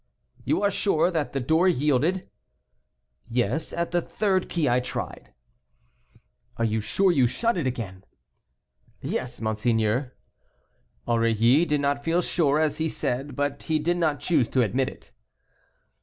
"You 0.43 0.63
are 0.63 0.71
sure 0.71 1.11
that 1.11 1.31
the 1.31 1.39
door 1.39 1.67
yielded?" 1.67 2.27
"Yes, 3.29 3.71
at 3.71 3.91
the 3.91 4.01
third 4.01 4.49
key 4.49 4.67
I 4.67 4.79
tried." 4.79 5.31
"Are 6.57 6.65
you 6.65 6.79
sure 6.79 7.11
you 7.11 7.27
shut 7.27 7.55
it 7.55 7.67
again?" 7.67 8.03
"Yes, 8.99 9.39
monseigneur." 9.41 10.15
Aurilly 11.07 11.65
did 11.65 11.81
not 11.81 12.03
feel 12.03 12.23
sure, 12.23 12.57
as 12.59 12.79
he 12.79 12.89
said, 12.89 13.35
but 13.35 13.61
he 13.61 13.77
did 13.77 13.97
not 13.97 14.19
choose 14.19 14.49
to 14.49 14.63
admit 14.63 14.89
it. 14.89 15.11